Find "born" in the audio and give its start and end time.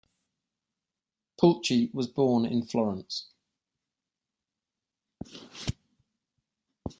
2.07-2.47